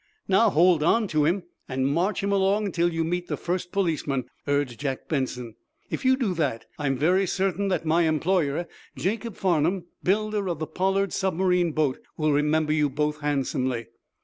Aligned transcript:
"Now, 0.27 0.49
hold 0.49 0.81
on 0.81 1.07
to 1.09 1.25
him, 1.25 1.43
and 1.69 1.85
march 1.87 2.23
him 2.23 2.31
along 2.31 2.65
until 2.65 2.91
you 2.91 3.03
meet 3.03 3.27
the 3.27 3.37
first 3.37 3.71
policeman," 3.71 4.23
urged 4.47 4.79
Jack 4.79 5.07
Benson. 5.07 5.53
"If 5.91 6.03
you 6.03 6.15
do 6.17 6.33
that, 6.33 6.65
I'm 6.79 6.97
very 6.97 7.27
certain 7.27 7.67
that 7.67 7.85
my 7.85 8.07
employer, 8.07 8.67
Jacob 8.95 9.35
Farnum, 9.35 9.85
builder 10.01 10.49
of 10.49 10.57
the 10.57 10.65
'Pollard' 10.65 11.13
submarine 11.13 11.71
boat, 11.73 11.99
will 12.17 12.31
remember 12.33 12.73
you 12.73 12.89
both 12.89 13.19
handsomely." 13.19 13.89